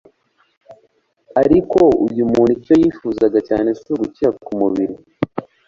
Ariko 1.41 1.79
uyu 2.07 2.23
muntu 2.31 2.51
icyo 2.57 2.73
yifuzaga 2.81 3.39
cyane 3.47 3.69
si 3.79 3.85
ugukira 3.93 4.29
k'umubiri, 4.43 4.95